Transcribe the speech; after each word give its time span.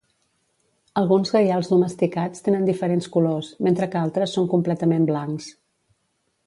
Alguns 1.01 1.33
gaials 1.35 1.69
domesticats 1.73 2.45
tenen 2.47 2.65
diferents 2.71 3.11
colors, 3.17 3.51
mentre 3.69 3.91
que 3.93 4.01
altres 4.05 4.35
són 4.39 4.53
completament 4.57 5.09
blancs. 5.13 5.57